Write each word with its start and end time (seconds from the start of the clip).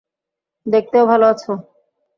দেখতেও 0.65 1.03
ভালো 1.05 1.25
আছ। 1.25 1.43